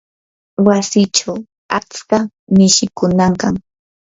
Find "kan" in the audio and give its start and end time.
3.41-3.55